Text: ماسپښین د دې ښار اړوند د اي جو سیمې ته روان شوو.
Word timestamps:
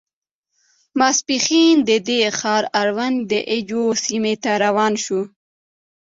ماسپښین 0.99 1.75
د 1.89 1.91
دې 2.07 2.21
ښار 2.37 2.63
اړوند 2.81 3.17
د 3.31 3.33
اي 3.51 3.59
جو 3.69 3.83
سیمې 4.05 4.33
ته 4.43 4.51
روان 4.65 4.93
شوو. 5.03 5.21